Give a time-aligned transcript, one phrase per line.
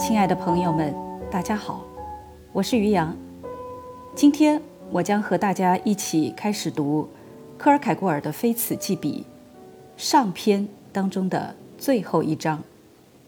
[0.00, 0.94] 亲爱的朋友们，
[1.30, 1.84] 大家好，
[2.54, 3.14] 我是于洋。
[4.14, 7.06] 今天我将和大家一起开始读
[7.58, 9.26] 科尔凯郭尔的《非此即彼》
[10.02, 12.58] 上篇当中的最后一章《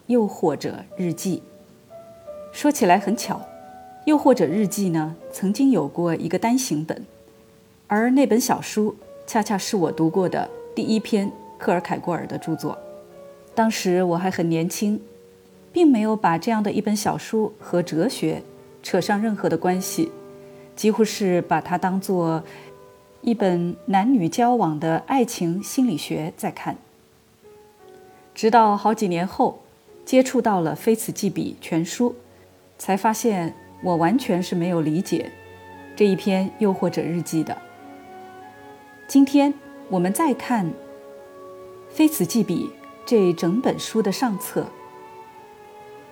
[0.06, 1.42] 又或者日记》。
[2.52, 3.36] 说起来很巧，
[4.06, 7.04] 《又或者日记》呢曾经有过一个单行本，
[7.86, 8.96] 而那本小书
[9.26, 12.78] 恰恰是我读过的第一篇科尔凯郭尔的著作。
[13.54, 14.98] 当时我还很年轻。
[15.72, 18.42] 并没有把这样的一本小书和哲学
[18.82, 20.12] 扯上任何的关系，
[20.76, 22.42] 几乎是把它当做
[23.22, 26.76] 一本男女交往的爱情心理学在看。
[28.34, 29.60] 直到好几年后，
[30.04, 32.14] 接触到了《非此即彼》全书，
[32.78, 35.30] 才发现我完全是没有理解
[35.94, 37.56] 这一篇又或者日记的。
[39.06, 39.52] 今天
[39.88, 40.66] 我们再看
[41.90, 42.66] 《非此即彼》
[43.06, 44.66] 这整本书的上册。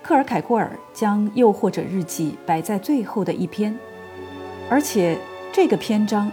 [0.03, 3.77] 克尔凯郭尔将《又或者日记》摆在最后的一篇，
[4.69, 5.17] 而且
[5.51, 6.31] 这个篇章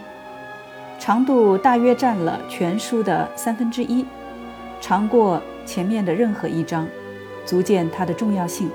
[0.98, 4.05] 长度大约占了全书的三分之一，
[4.80, 6.88] 长过前面的任何一章，
[7.44, 8.70] 足见它的重要性。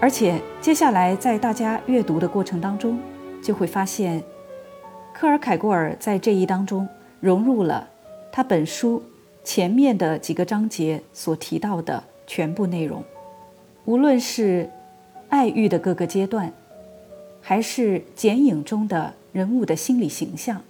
[0.00, 2.98] 而且接下来在大家阅读的过程当中，
[3.40, 4.22] 就会发现，
[5.14, 6.86] 克尔凯郭尔在这一当中
[7.20, 7.88] 融入了
[8.32, 9.02] 他本书
[9.44, 13.02] 前面的几个章节所提到的全部内容。
[13.86, 14.68] 无论是
[15.28, 16.52] 爱欲的各个阶段，
[17.40, 20.60] 还是剪影中的人物的心理形象，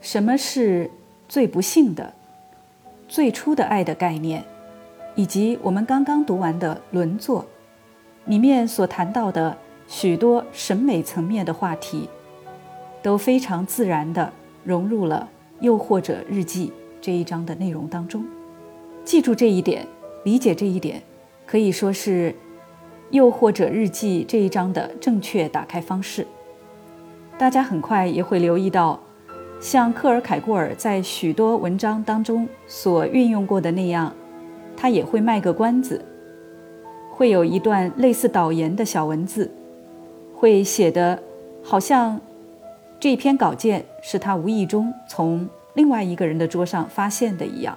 [0.00, 0.88] 什么是
[1.28, 2.14] 最不幸的、
[3.08, 4.44] 最初的爱的概念，
[5.16, 7.44] 以及我们刚刚读完的轮作
[8.26, 9.56] 里面所谈到的
[9.88, 12.08] 许多审美层面的话题，
[13.02, 15.28] 都非常自然地融入了
[15.60, 18.24] 又或者日记这一章的内容当中。
[19.04, 19.84] 记住这一点，
[20.22, 21.02] 理解这一点。
[21.50, 22.32] 可以说是，
[23.10, 26.24] 又或者日记这一章的正确打开方式。
[27.36, 29.00] 大家很快也会留意到，
[29.60, 34.14] 像克尔凯郭尔在许多文章当中所运用过的那样，
[34.76, 36.04] 他也会卖个关子，
[37.10, 39.50] 会有一段类似导言的小文字，
[40.32, 41.20] 会写的
[41.64, 42.20] 好像
[43.00, 47.76] 这篇稿件是他无意中从另外一个人的桌上发现的一样，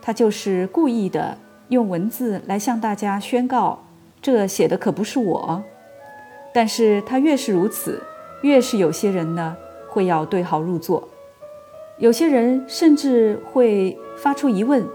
[0.00, 1.36] 他就是故意的。
[1.72, 3.82] 用文字来向大家宣告，
[4.20, 5.62] 这写的可不是我。
[6.52, 8.02] 但是他越是如此，
[8.42, 9.56] 越是有些人呢
[9.88, 11.08] 会要对号入座，
[11.96, 14.86] 有些人甚至会发出疑问：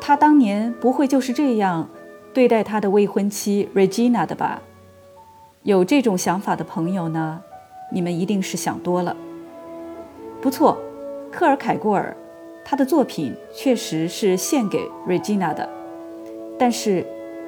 [0.00, 1.88] 他当年不会就是这样
[2.32, 4.62] 对待他的未婚妻 Regina 的吧？
[5.62, 7.40] 有这种想法的朋友呢，
[7.92, 9.16] 你们一定是想多了。
[10.40, 10.76] 不错，
[11.30, 12.16] 克尔凯郭尔，
[12.64, 15.70] 他的作品确实是献给 Regina 的。
[16.56, 17.04] 但是，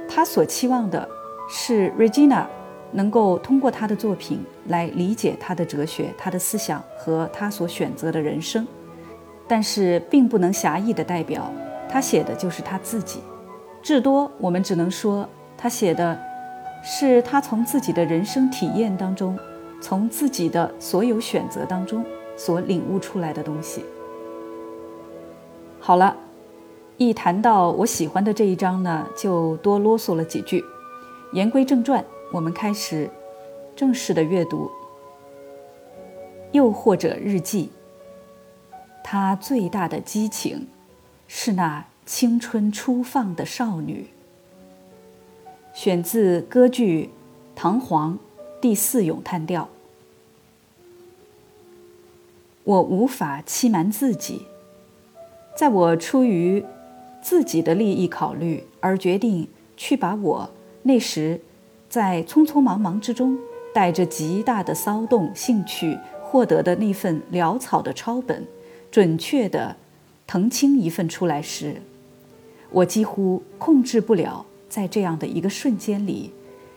[0.08, 1.08] 他所期望的
[1.48, 2.44] 是 Regina
[2.90, 8.66] 能够通过他的作品来理解他的哲学、他的思想和他所选择的人生。
[9.46, 11.52] 但是，并不能狭义的代表
[11.88, 13.20] 他写的就是他自己。
[13.80, 16.20] 至多，我们只能说他写的
[16.82, 19.38] 是他从自己的人生体验当中，
[19.80, 22.04] 从自己的所有选择当中
[22.36, 23.84] 所领悟出来的东西。
[25.78, 26.16] 好了。
[26.98, 30.64] 一谈到我喜欢的这一章呢，就多啰嗦了几句。
[31.32, 32.02] 言归正传，
[32.32, 33.10] 我们开始
[33.74, 34.70] 正式的阅读。
[36.52, 37.68] 又或者日记，
[39.04, 40.68] 他最大的激情
[41.28, 44.08] 是那青春初放的少女。
[45.74, 47.04] 选自歌剧
[47.54, 48.12] 《唐璜》
[48.58, 49.68] 第四咏叹调。
[52.64, 54.46] 我无法欺瞒自己，
[55.54, 56.64] 在我出于。
[57.26, 60.48] 自己的利益考虑而决定去把我
[60.84, 61.40] 那时
[61.88, 63.36] 在匆匆忙忙之中
[63.74, 68.46] 带着极大的骚动兴趣获得的那份潦草的抄本，
[68.92, 69.74] 准确地
[70.24, 71.82] 腾清一份出来时，
[72.70, 76.30] 我几乎控制不了在这样的一个瞬间里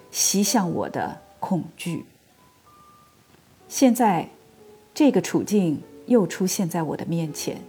[0.09, 2.05] 袭向我的恐惧。
[3.67, 4.29] 现在，
[4.95, 7.61] 这个处境又出现在我的面前，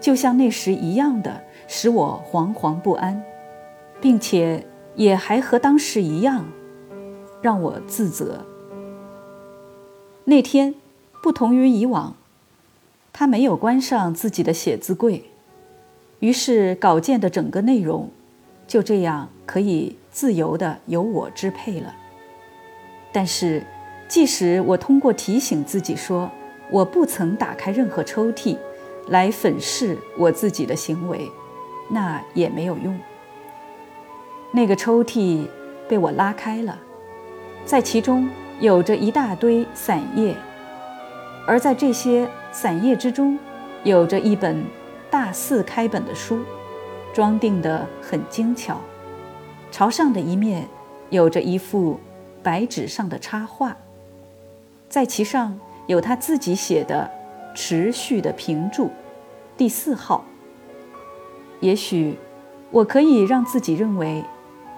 [0.00, 1.42] 就像那时一样的。
[1.66, 3.22] 使我惶惶不安，
[4.00, 6.46] 并且也还和当时一样，
[7.40, 8.44] 让我自责。
[10.24, 10.74] 那天
[11.22, 12.14] 不同于以往，
[13.12, 15.24] 他没有关上自己的写字柜，
[16.20, 18.10] 于是稿件的整个内容
[18.66, 21.94] 就这样可以自由的由我支配了。
[23.12, 23.64] 但是，
[24.08, 26.30] 即使我通过提醒自己说
[26.70, 28.56] 我不曾打开任何抽屉，
[29.08, 31.28] 来粉饰我自己的行为。
[31.88, 32.98] 那也没有用。
[34.52, 35.46] 那个抽屉
[35.88, 36.78] 被我拉开了，
[37.64, 38.28] 在其中
[38.60, 40.36] 有着一大堆散页，
[41.46, 43.38] 而在这些散页之中，
[43.82, 44.62] 有着一本
[45.10, 46.40] 大四开本的书，
[47.14, 48.80] 装订得很精巧，
[49.70, 50.68] 朝上的一面
[51.10, 51.98] 有着一幅
[52.42, 53.76] 白纸上的插画，
[54.88, 57.10] 在其上有他自己写的
[57.54, 58.90] 持续的评注，
[59.56, 60.24] 第四号。
[61.62, 62.18] 也许
[62.70, 64.22] 我可以让自己认为。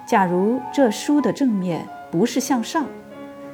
[0.07, 2.85] 假如这书的正面不是向上，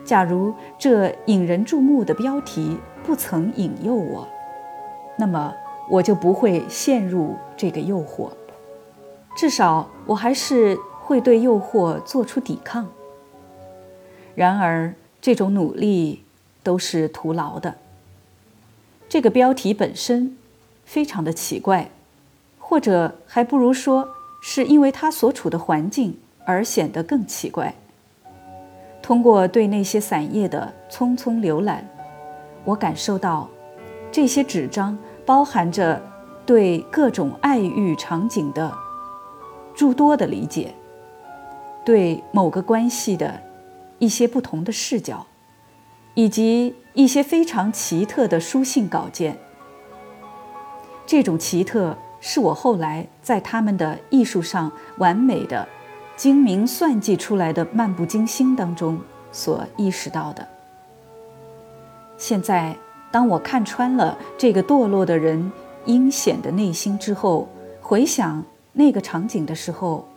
[0.04, 4.28] 假如这引人注目的标题不曾引诱我，
[5.18, 5.54] 那么
[5.89, 8.31] 我就不会陷入这个诱惑。
[9.33, 12.89] 至少我还是会对诱惑做出抵抗。
[14.36, 16.22] 然而，这种努力
[16.63, 17.75] 都是徒劳的。
[19.07, 20.38] 这个标题本身
[20.83, 21.92] 非常的奇怪，
[22.71, 24.07] 或者还不如说
[24.41, 26.18] 是因为他所处的环境。
[26.44, 27.73] 而显得更奇怪。
[29.00, 31.88] 通过对那些散页的匆匆浏览，
[32.65, 33.47] 我感受到，
[34.12, 36.01] 这些纸张包含着
[36.44, 38.73] 对各种爱欲场景的
[39.75, 40.73] 诸多的理解，
[41.85, 43.39] 对某个关系的
[44.00, 45.27] 一些不同的视角，
[46.15, 49.38] 以及一些非常奇特的书信稿件。
[51.06, 55.68] 这种奇特是我后来在他们的艺术上完美的。
[56.18, 59.00] 精明算计出来的漫不经心当中
[59.31, 60.47] 所意识到的。
[62.15, 62.75] 现在，
[63.12, 65.51] 当我看穿了这个堕落的人
[65.85, 67.50] 阴险的内心之后，
[67.81, 70.07] 回想那个场景的时候，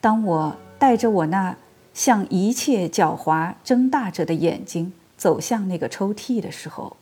[0.00, 1.54] 当我带着我那
[1.92, 6.96] 向一切狡猾睁大着的眼睛走向那个抽屉的时候，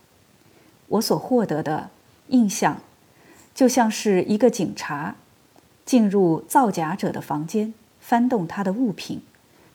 [0.89, 1.91] 我所获得的
[2.29, 2.79] 印象，
[3.55, 5.17] 就像是一个警察
[5.87, 7.73] 进入造假者的房间。
[8.01, 9.23] 翻动他的物品，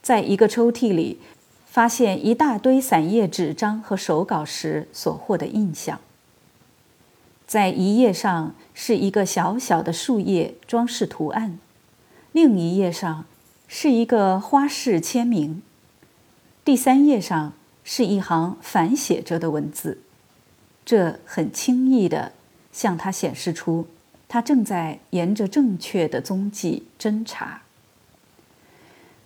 [0.03, 1.19] 在一个抽屉里
[1.65, 5.99] 发现一大堆散页纸张和手稿时所获的印象。
[7.47, 11.57] 在一页上是一个小小的树叶装饰图案，
[12.31, 13.25] 另一页上
[13.67, 15.63] 是一个花式签名，
[16.63, 17.53] 第三页上
[17.83, 20.03] 是一行反写着的文字。
[20.85, 22.33] 这很轻易的
[22.71, 23.87] 向他显示出，
[24.27, 27.61] 他正在沿着正确的踪迹侦查。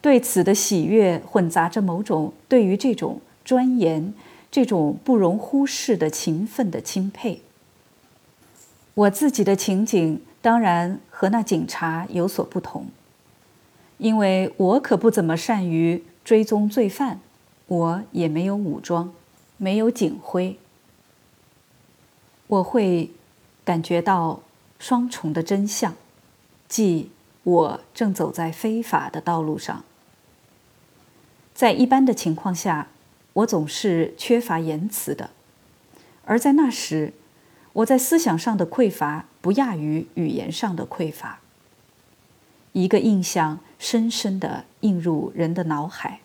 [0.01, 4.13] 对此的喜悦混杂着某种对于这种钻研、
[4.51, 7.41] 这种不容忽视的勤奋的钦佩。
[8.95, 12.87] 我自己的情景当然和那警察有所不同，
[13.97, 17.21] 因为我可不怎么善于追踪罪犯，
[17.67, 19.13] 我也没有武装，
[19.57, 20.57] 没有警徽。
[22.47, 23.09] 我会
[23.65, 24.41] 感觉到
[24.77, 25.95] 双重的真相，
[26.67, 27.11] 即
[27.43, 29.83] 我正走在非法的道路上。
[31.53, 32.87] 在一般的情况下，
[33.33, 35.29] 我总是缺乏言辞的；
[36.25, 37.13] 而在那时，
[37.73, 41.39] 我在思想上的匮乏不亚于语言上的匮乏。
[42.73, 46.21] 一个印象深深地映入人的脑海，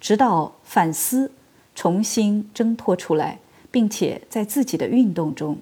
[0.00, 1.32] 直到反思
[1.74, 3.38] 重新挣脱出来，
[3.70, 5.58] 并且在自己的运动中，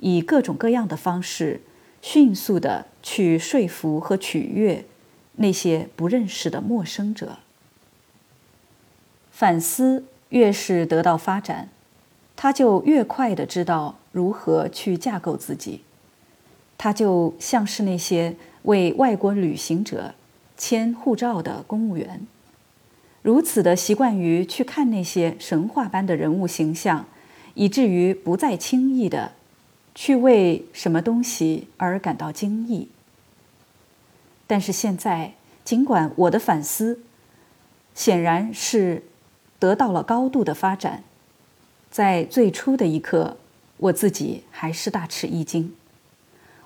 [0.00, 1.60] 以各种各样的方式，
[2.02, 4.84] 迅速地去说服和取悦
[5.36, 7.38] 那些不认识的陌生者。
[9.30, 11.68] 反思越是得到发展，
[12.36, 15.82] 他就越快地知道如何去架构自己。
[16.76, 20.14] 他就像是那些为外国旅行者
[20.56, 22.26] 签护照的公务员，
[23.22, 27.06] 如此的习惯于去看那些神话般的人物形象，
[27.54, 29.32] 以至于不再轻易的
[29.94, 32.88] 去为什么东西而感到惊异。
[34.46, 35.34] 但是现在，
[35.64, 37.00] 尽管我的反思
[37.94, 39.04] 显然是。
[39.60, 41.04] 得到了高度的发展，
[41.90, 43.38] 在最初的一刻，
[43.78, 45.74] 我自己还是大吃一惊。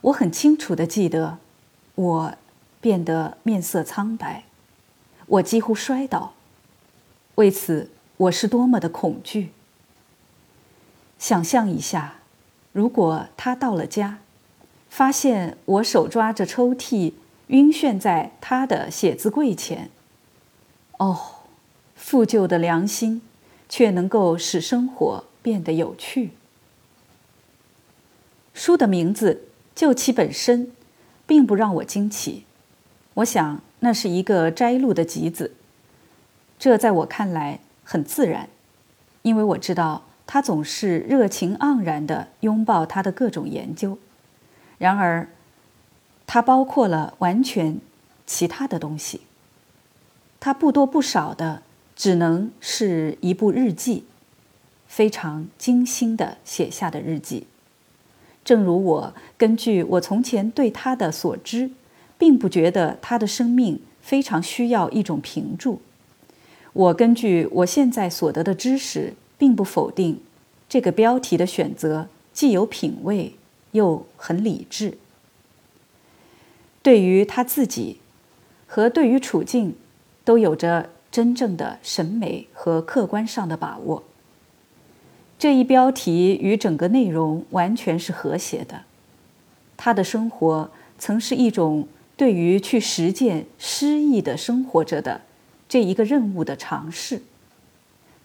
[0.01, 1.39] 我很清楚的记得，
[1.95, 2.35] 我
[2.81, 4.43] 变得面色苍白，
[5.27, 6.33] 我几乎摔倒。
[7.37, 9.53] 为此，我是多么的恐惧。
[11.21, 12.18] 想象一下，
[12.73, 14.19] 如果他到了家，
[14.89, 17.13] 发现我手抓着抽屉，
[17.49, 19.91] 晕眩在他的写字柜前，
[20.99, 21.19] 哦。
[21.95, 23.21] 负旧的良心，
[23.69, 26.31] 却能够使生活变得有趣。
[28.55, 30.71] 书的名字就其本身，
[31.27, 32.45] 并不让我惊奇。
[33.15, 35.53] 我想那是一个摘录的集子，
[36.57, 38.49] 这在我看来很自然，
[39.23, 43.97] 因为我知道他总是热情盎然地拥抱他的各种研究。
[44.77, 45.31] 然而，
[46.27, 47.81] 它包括了完全
[48.27, 49.23] 其他的东西。
[50.39, 51.63] 它不多不少的
[51.97, 54.05] 只能是一部日记，
[54.87, 57.47] 非常精心的写下的日记。
[58.45, 61.71] 正如我根据我从前对他的所知，
[62.19, 65.81] 并不觉得他的生命非常需要一种评注。
[66.75, 70.21] 我根据我现在所得的知识，并不否定
[70.68, 73.35] 这个标题的选择既有品味
[73.73, 74.99] 又很理智。
[76.83, 78.00] 对于他自己
[78.66, 79.75] 和对于处境，
[80.25, 84.02] 都有着真正的审美和客观上的把握。
[85.38, 88.83] 这一标题与整个内容完全是和谐的。
[89.76, 95.21] 他的生活曾是一种对于去实践诗意的生活着的
[95.68, 97.23] 这一个任务的尝试。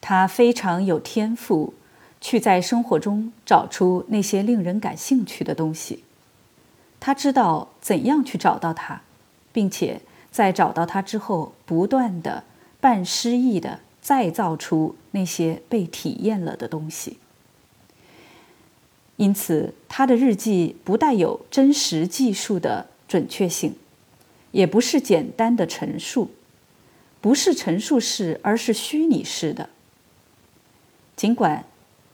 [0.04, 1.74] 他非常有天赋，
[2.20, 6.04] 去在生活中找出那些令人感兴趣的东西。
[7.00, 9.02] 他知道怎样去找到它，
[9.54, 12.44] 并且在找到它之后，不断的
[12.82, 13.80] 半诗意的。
[14.04, 17.20] 再造出那些被体验了的东西，
[19.16, 23.76] 因此他的日记不带有真实技术的准确性，
[24.52, 26.32] 也不是简单的陈述，
[27.22, 29.70] 不是陈述式，而是虚拟式的。
[31.16, 31.66] 尽管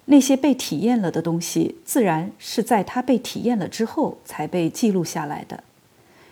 [0.05, 5.63] 那些被体验了的东西，自然是在他被体验了之后才被记录下来的，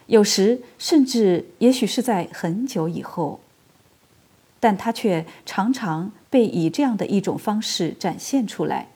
[0.07, 3.39] 有时甚至也许是在很久以后。
[4.59, 8.87] 但它却常常被以这样的一种方式展现出来，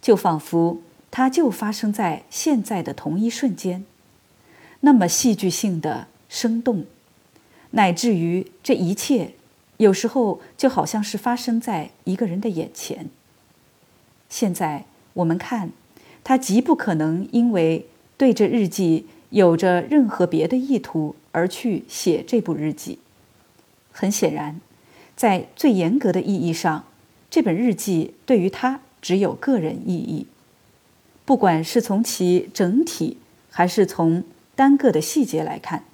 [0.00, 3.84] 就仿佛它就发生在现在的同一瞬间，
[4.80, 6.86] 那么戏剧性的生动，
[7.72, 9.32] 乃至于这一切
[9.76, 13.10] 有时候就好像是发生在一个人的眼前。
[14.30, 15.70] 现在我们看，
[16.24, 22.98] 他极不可能因为对这日记有着任何别的意图而去写这部日记。
[23.92, 24.58] 很显然。
[25.14, 26.86] 在最严格的意义上，
[27.28, 30.26] 这本日记对于他只有个人意义。
[31.26, 33.18] 不管是从其整体，
[33.50, 34.24] 还是从
[34.56, 35.84] 单个的细节来看，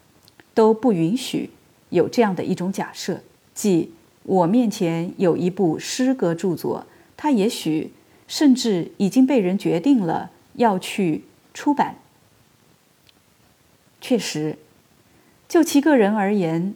[0.55, 1.51] 都不允许
[1.91, 3.91] 有这样的一种假设：即
[4.23, 7.91] 我面前有一部诗歌著作，它也许
[8.27, 11.97] 甚至已经被人决定了要去出版。
[14.01, 14.59] 确实，
[15.49, 16.75] 就其个人而言。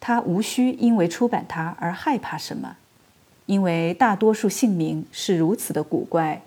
[0.00, 2.76] 他无需因为出版它而害怕什么，
[3.46, 6.42] 因为大多数姓名是如此的古怪，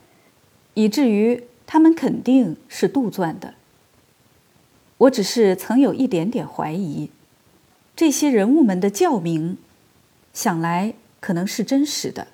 [0.74, 3.56] 以至于他们肯定是杜撰的。
[5.00, 7.12] 我只是曾有一点点怀疑，
[7.94, 9.58] 这些人物们的教名，
[10.34, 12.28] 想来可能是真实的。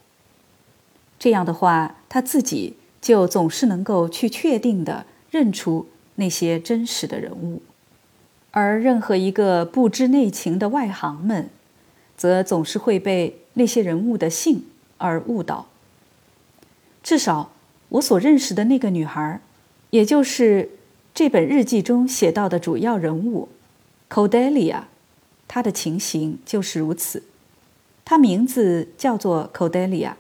[1.20, 7.62] 这样的话，他自己就总是能够去确定的认出那些真实的人物。
[8.52, 11.50] 而任何一个不知内情的外行们，
[12.16, 14.64] 则总是会被那些人物的姓
[14.98, 15.68] 而误导。
[17.04, 17.52] 至少
[17.90, 19.40] 我所认识的那个女孩，
[19.92, 20.70] 也就是
[21.14, 23.50] 这本日记中写到的主要人物
[24.10, 24.82] ，Codelia，
[25.48, 27.24] 她的情形就是如此。
[28.04, 30.14] 她名字叫做 Codelia，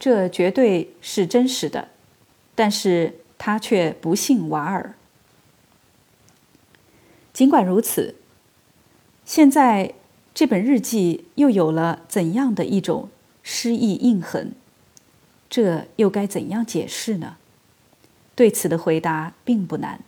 [0.00, 1.88] 这绝对是真实的，
[2.56, 4.94] 但是他却不信瓦尔。
[7.32, 8.16] 尽管如此，
[9.24, 9.94] 现在
[10.34, 13.10] 这本日记又有了怎样的一种
[13.42, 14.54] 诗意印痕？
[15.50, 17.36] 这又该怎样解释呢？
[18.34, 20.00] 对此的回答并不难。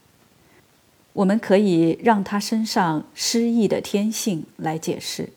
[1.12, 5.28] 我们可以让他身上诗意的天性来解释。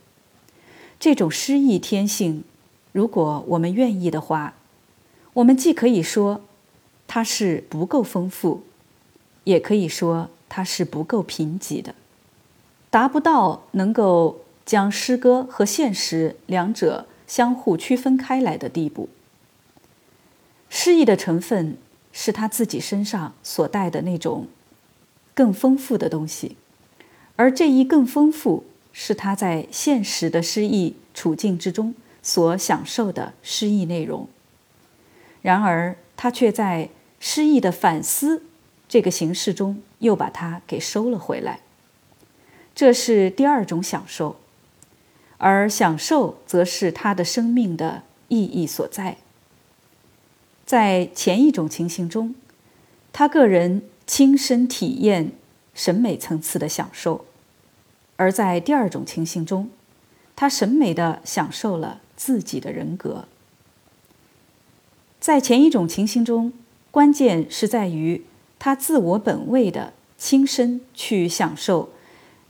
[0.97, 2.45] 这种诗意天性，
[2.95, 4.53] 如果我们愿意的话，
[5.33, 6.39] 我们既可以说
[7.05, 8.63] 它是不够丰富，
[9.43, 10.29] 也可以说。
[10.47, 11.93] 它是不够贫瘠的，
[12.89, 19.09] 达不到能够将诗歌和现实两者相互区分开来的地步。
[20.69, 21.77] 诗意的成分
[22.13, 24.47] 是他自己身上所带的那种
[25.33, 26.55] 更丰富的东西，
[27.35, 31.93] 而这一更丰富是他在现实的诗意处境之中
[32.25, 34.27] 所享受的诗意内容。
[35.43, 36.89] 然而，他却在
[37.19, 38.41] 诗意的反思。
[38.87, 41.59] 这个形式中又把它给收了回来，
[42.75, 44.37] 这是第二种享受，
[45.37, 49.17] 而享受则是他的生命的意义所在。
[50.65, 52.35] 在前一种情形中，
[53.11, 55.31] 他个人亲身体验
[55.73, 57.25] 审美层次的享受；
[58.17, 59.69] 而在第二种情形中，
[60.35, 63.25] 他审美的享受了自己的人格。
[65.19, 66.53] 在前一种情形中，
[66.91, 68.23] 关键是在于。
[68.57, 71.91] 他自我本位的亲身去享受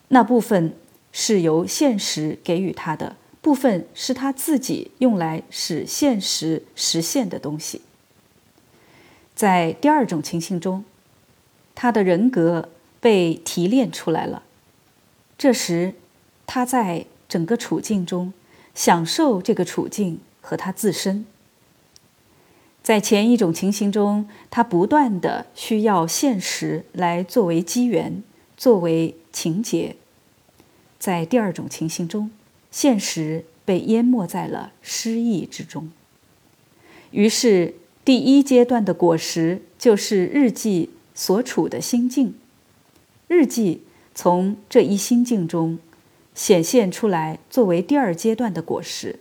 [0.09, 0.73] 那部分
[1.11, 7.81] 是由现实给予他的，部分是他自己用来使现实实现的东西。
[9.33, 10.85] 在第二种情形中，
[11.73, 12.69] 他的人格
[13.01, 14.43] 被提炼出来了，
[15.37, 15.95] 这时
[16.45, 18.31] 他在整个处境中
[18.75, 21.25] 享受这个处境和他自身。
[22.83, 28.21] 在前一种情形中，他不断的需要现实来作为机缘，
[28.55, 29.95] 作为情节；
[30.99, 32.29] 在第二种情形中，
[32.69, 35.89] 现实被淹没在了诗意之中。
[37.09, 42.35] 于是，第一阶段的果实就是日记所处的心境。
[43.27, 43.81] 日记
[44.13, 45.79] 从这一心境中
[46.35, 49.19] 显现出来，作为第二阶段的果实。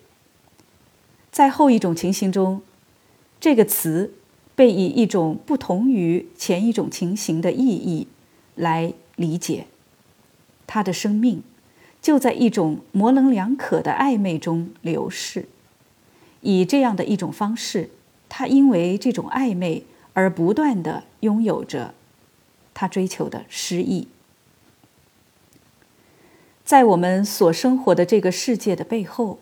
[1.32, 2.60] 在后一种情形中。
[3.40, 4.14] 这个词
[4.54, 8.06] 被以一种不同于前一种情形的意义
[8.54, 9.66] 来理解，
[10.66, 11.42] 他的生命
[12.00, 15.46] 就在一种模棱两可的暧昧中流逝。
[16.40, 17.90] 以这样的一种方式，
[18.30, 21.92] 他因为这种暧昧而不断的拥有着
[22.72, 24.08] 他追求的诗意。
[26.64, 29.38] 在我们所生活的这个世界的背后，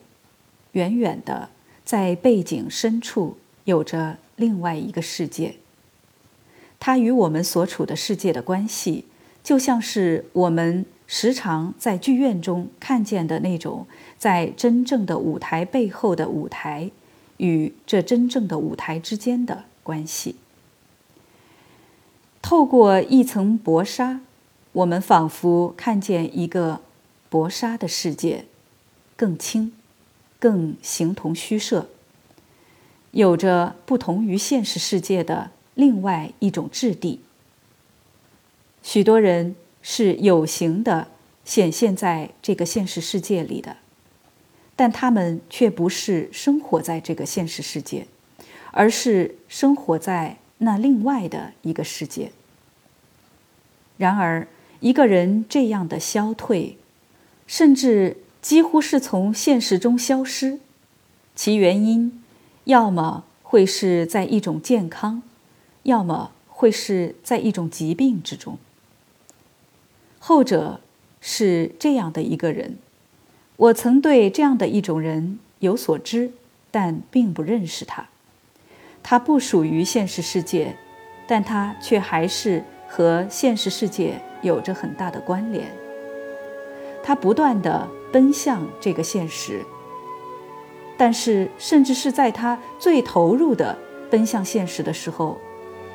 [0.72, 1.48] 远远的
[1.84, 3.38] 在背景深处。
[3.64, 5.54] 有着另外一个世界，
[6.80, 9.04] 它与我们所处的世界的关系，
[9.44, 13.86] 就像是我们时常在剧院中看见的那种，
[14.18, 16.90] 在真正的舞台背后的舞台
[17.36, 20.34] 与这真正的舞台之间的关系。
[22.42, 24.22] 透过一层薄纱，
[24.72, 26.80] 我们仿佛看见一个
[27.32, 28.44] 薄纱的世界，
[29.16, 29.72] 更轻，
[30.38, 31.88] 更形同虚设。
[33.12, 37.20] 有着不同于现实世界的另外一种质地。
[38.82, 41.08] 许多人是有形的
[41.42, 43.78] 显现在这个现实世界里的，
[44.76, 48.06] 但他们却不是生活在这个现实世界，
[48.72, 52.30] 而是生活在那另外的一个世界。
[53.96, 54.46] 然而，
[54.80, 56.76] 一个人这样的消退，
[57.52, 60.58] 甚至几乎是从现实中消失，
[61.34, 62.22] 其原因。
[62.64, 65.22] 要么会是在一种健康，
[65.82, 68.56] 要么会是在一种疾病之中。
[70.18, 70.80] 后者
[71.20, 72.78] 是这样的一个人，
[73.56, 76.32] 我曾对这样的一种人有所知，
[76.70, 78.08] 但并不认识他。
[79.02, 80.74] 他不属于现实世界，
[81.26, 85.81] 但他却还是和现实世界有着很大的关联。
[87.02, 89.64] 他不断的奔向这个现实。
[90.96, 93.76] 但是，甚至是在他最投入的
[94.10, 95.38] 奔向现实的时候，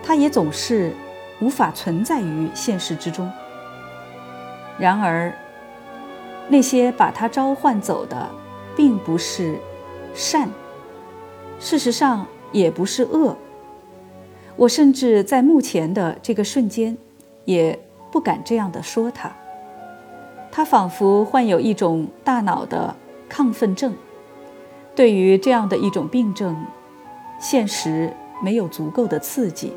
[0.03, 0.93] 他也总是
[1.39, 3.31] 无法存在于现实之中。
[4.77, 5.33] 然而，
[6.49, 8.29] 那些把他召唤走的，
[8.75, 9.57] 并不是
[10.13, 10.49] 善，
[11.59, 13.35] 事实上也不是恶。
[14.55, 16.97] 我甚至在目前的这个瞬间，
[17.45, 17.79] 也
[18.11, 19.31] 不敢这样的说他。
[20.57, 22.95] 他仿佛患有一种大脑的
[23.29, 23.93] 亢奋症。
[24.95, 26.65] 对于这样的一种病症，
[27.39, 29.71] 现实没有足够的刺激。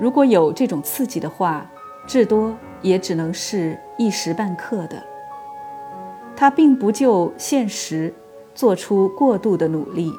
[0.00, 1.70] 如果有这种刺激的话，
[2.06, 5.02] 至多也只能是一时半刻的。
[6.34, 8.14] 他并不就现实
[8.54, 10.10] 做出过度的努力。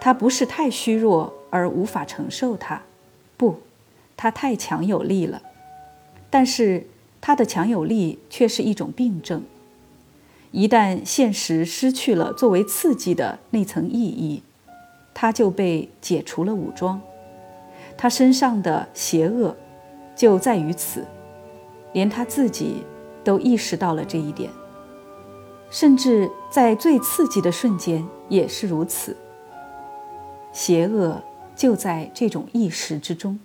[0.00, 2.80] 他不是太虚弱而无法承受它，
[3.36, 3.56] 不，
[4.16, 5.42] 他太强有力了。
[6.30, 6.86] 但是
[7.26, 9.42] 他的强有力却是一种病症。
[10.50, 14.42] 一旦现实失去了作为刺激的那层意义，
[15.14, 17.00] 他就被解除了武装。
[17.96, 19.56] 他身上的邪恶
[20.14, 21.06] 就在于此，
[21.94, 22.84] 连他自己
[23.24, 24.50] 都意识到了这一点。
[25.70, 29.16] 甚至在最刺激的瞬间也是如此。
[30.52, 31.22] 邪恶
[31.56, 33.40] 就在这种意识之中。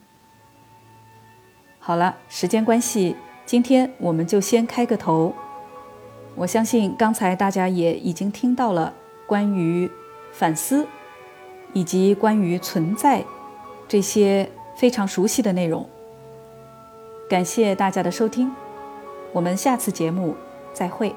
[1.80, 3.16] 好了，时间关系，
[3.50, 5.34] 今天我们就先开个头。
[6.36, 8.94] 我相信刚才大家也已经听到了
[9.26, 9.90] 关于
[10.32, 10.86] 反思
[11.74, 13.26] 以及关于存在
[13.88, 15.90] 这些非常熟悉的内容。
[17.28, 18.52] 感谢大家的收听，
[19.34, 20.36] 我们下次节目
[20.72, 21.16] 再会。